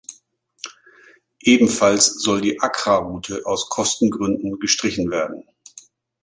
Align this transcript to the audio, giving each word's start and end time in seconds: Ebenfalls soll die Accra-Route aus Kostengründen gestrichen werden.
Ebenfalls 1.43 2.07
soll 2.19 2.41
die 2.41 2.59
Accra-Route 2.59 3.45
aus 3.45 3.69
Kostengründen 3.69 4.59
gestrichen 4.59 5.11
werden. 5.11 5.43